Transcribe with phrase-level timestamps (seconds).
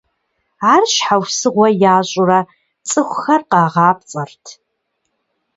[0.73, 2.39] Ар щхьэусыгъуэ ящӏурэ
[2.89, 4.45] цӏыхухэр къагъапцӏэрт.